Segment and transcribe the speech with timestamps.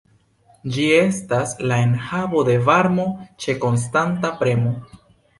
[0.75, 3.05] Ĝi estas la enhavo de varmo
[3.45, 4.73] ĉe konstanta premo.